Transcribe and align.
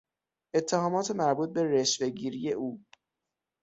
اتهامات 0.53 1.11
مربوط 1.11 1.53
به 1.53 1.63
رشوهگیری 1.63 2.51
او 2.53 2.83